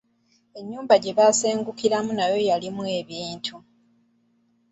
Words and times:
Ennyumba 0.59 0.93
gye 1.03 1.13
baasengukiramu 1.17 2.11
nayo 2.19 2.37
yalimu 2.49 2.83
ebintu. 2.99 3.55